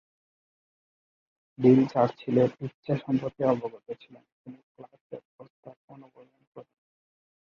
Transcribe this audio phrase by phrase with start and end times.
[1.57, 6.77] Deal চার্চিলের ইচ্ছা সম্পর্কে অবগত ছিলেন, তিনি ক্লার্কের প্রস্তাব অনুমোদন করেন।